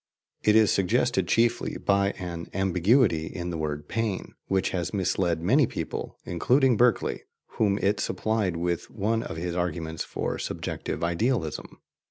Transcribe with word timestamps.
* 0.25 0.31
It 0.43 0.55
is 0.55 0.71
suggested 0.71 1.27
chiefly 1.27 1.77
by 1.77 2.13
an 2.17 2.47
ambiguity 2.55 3.27
in 3.27 3.51
the 3.51 3.57
word 3.59 3.87
"pain," 3.87 4.33
which 4.47 4.71
has 4.71 4.95
misled 4.95 5.43
many 5.43 5.67
people, 5.67 6.17
including 6.25 6.75
Berkeley, 6.75 7.21
whom 7.59 7.77
it 7.77 7.99
supplied 7.99 8.57
with 8.57 8.89
one 8.89 9.21
of 9.21 9.37
his 9.37 9.55
arguments 9.55 10.03
for 10.03 10.39
subjective 10.39 11.03
idealism. 11.03 11.81